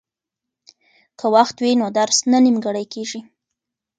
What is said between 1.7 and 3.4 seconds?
نو درس نه نیمګړی کیږي.